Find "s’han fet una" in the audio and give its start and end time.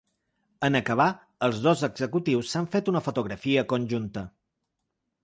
2.55-3.05